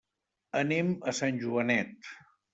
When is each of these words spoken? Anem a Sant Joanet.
Anem 0.61 0.89
a 1.13 1.13
Sant 1.19 1.39
Joanet. 1.45 2.11